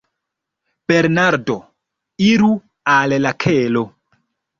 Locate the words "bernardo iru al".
0.91-3.15